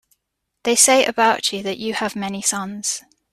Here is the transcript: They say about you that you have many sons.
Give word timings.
They 0.63 0.75
say 0.75 1.05
about 1.05 1.53
you 1.53 1.61
that 1.61 1.77
you 1.77 1.93
have 1.93 2.15
many 2.15 2.41
sons. 2.41 3.03